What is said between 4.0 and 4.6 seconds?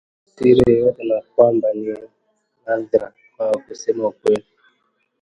ukweli